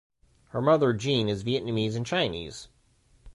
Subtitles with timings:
[0.47, 2.69] Her mother, Jean, is Vietnamese and Chinese.